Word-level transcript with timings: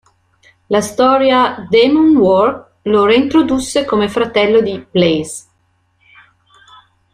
La 0.69 0.81
storia 0.81 1.67
"Demon 1.69 2.17
War" 2.17 2.71
lo 2.85 3.05
reintrodusse 3.05 3.85
come 3.85 4.09
fratello 4.09 4.59
di 4.59 4.83
Blaze. 4.89 5.45